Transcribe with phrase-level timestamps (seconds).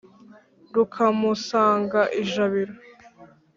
[0.75, 2.73] rukamusanga ijabiro.